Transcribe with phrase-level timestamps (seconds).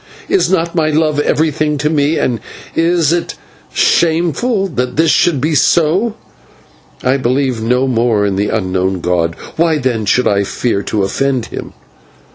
[0.27, 2.39] Is not my love everything to me, and
[2.75, 3.35] is it
[3.71, 6.15] shameful that this should be so?
[7.03, 11.45] I believe no more in this unknown god; why, then, should I fear to offend
[11.45, 11.73] him?